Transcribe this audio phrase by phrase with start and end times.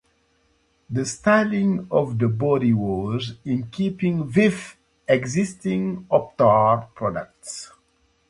[0.89, 4.75] The styling of the body was in keeping with
[5.07, 7.71] existing Optare products.